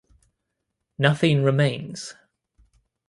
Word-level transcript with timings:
Nothing 0.97 1.43
remains. 1.43 2.15